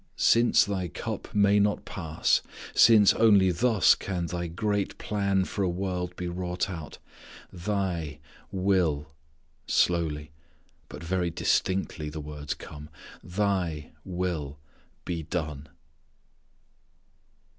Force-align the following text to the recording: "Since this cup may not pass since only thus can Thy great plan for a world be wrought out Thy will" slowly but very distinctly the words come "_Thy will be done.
"Since 0.15 0.63
this 0.65 0.89
cup 0.95 1.31
may 1.35 1.59
not 1.59 1.85
pass 1.85 2.41
since 2.73 3.13
only 3.13 3.51
thus 3.51 3.93
can 3.93 4.25
Thy 4.25 4.47
great 4.47 4.97
plan 4.97 5.45
for 5.45 5.61
a 5.63 5.69
world 5.69 6.15
be 6.15 6.27
wrought 6.27 6.71
out 6.71 6.97
Thy 7.53 8.17
will" 8.51 9.11
slowly 9.67 10.31
but 10.89 11.03
very 11.03 11.29
distinctly 11.29 12.09
the 12.09 12.19
words 12.19 12.55
come 12.55 12.89
"_Thy 13.23 13.91
will 14.03 14.57
be 15.05 15.21
done. 15.21 15.69